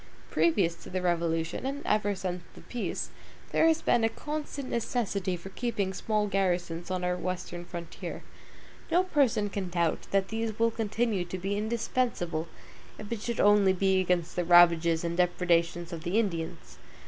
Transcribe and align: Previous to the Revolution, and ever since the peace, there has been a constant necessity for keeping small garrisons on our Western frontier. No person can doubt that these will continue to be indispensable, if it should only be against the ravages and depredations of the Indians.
Previous 0.31 0.73
to 0.77 0.89
the 0.89 0.99
Revolution, 0.99 1.63
and 1.63 1.85
ever 1.85 2.15
since 2.15 2.41
the 2.55 2.61
peace, 2.61 3.11
there 3.51 3.67
has 3.67 3.83
been 3.83 4.03
a 4.03 4.09
constant 4.09 4.67
necessity 4.71 5.37
for 5.37 5.49
keeping 5.49 5.93
small 5.93 6.25
garrisons 6.25 6.89
on 6.89 7.03
our 7.03 7.15
Western 7.15 7.63
frontier. 7.65 8.23
No 8.89 9.03
person 9.03 9.47
can 9.47 9.69
doubt 9.69 10.07
that 10.09 10.29
these 10.29 10.57
will 10.57 10.71
continue 10.71 11.23
to 11.25 11.37
be 11.37 11.55
indispensable, 11.55 12.47
if 12.97 13.11
it 13.11 13.21
should 13.21 13.39
only 13.39 13.73
be 13.73 13.99
against 13.99 14.35
the 14.35 14.43
ravages 14.43 15.03
and 15.03 15.15
depredations 15.15 15.93
of 15.93 16.01
the 16.03 16.17
Indians. 16.17 16.79